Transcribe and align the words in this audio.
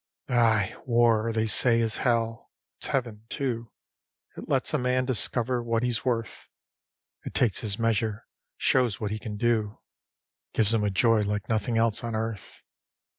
Ay, 0.29 0.75
War, 0.87 1.31
they 1.31 1.45
say, 1.45 1.79
is 1.79 1.97
hell; 1.97 2.49
it's 2.79 2.87
heaven, 2.87 3.25
too. 3.29 3.71
It 4.35 4.49
lets 4.49 4.73
a 4.73 4.79
man 4.79 5.05
discover 5.05 5.61
what 5.61 5.83
he's 5.83 6.03
worth. 6.03 6.49
It 7.23 7.35
takes 7.35 7.59
his 7.59 7.77
measure, 7.77 8.25
shows 8.57 8.99
what 8.99 9.11
he 9.11 9.19
can 9.19 9.37
do, 9.37 9.77
Gives 10.53 10.73
him 10.73 10.83
a 10.83 10.89
joy 10.89 11.21
like 11.21 11.47
nothing 11.47 11.77
else 11.77 12.03
on 12.03 12.15
earth. 12.15 12.63